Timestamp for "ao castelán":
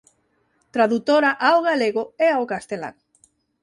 2.31-2.95